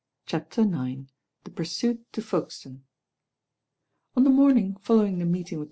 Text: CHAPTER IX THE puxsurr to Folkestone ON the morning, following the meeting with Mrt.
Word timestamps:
CHAPTER 0.25 0.61
IX 0.63 1.11
THE 1.43 1.51
puxsurr 1.51 1.99
to 2.13 2.23
Folkestone 2.23 2.85
ON 4.15 4.23
the 4.23 4.31
morning, 4.31 4.77
following 4.77 5.19
the 5.19 5.25
meeting 5.25 5.59
with 5.59 5.59
Mrt. 5.59 5.59